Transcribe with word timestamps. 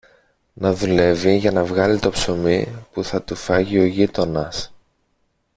να 0.53 0.73
δουλεύει 0.73 1.35
για 1.35 1.51
να 1.51 1.65
βγάλει 1.65 1.99
το 1.99 2.09
ψωμί 2.09 2.85
που 2.91 3.03
θα 3.03 3.21
του 3.21 3.35
φάγει 3.35 3.79
ο 3.79 3.85
γείτονας. 3.85 4.73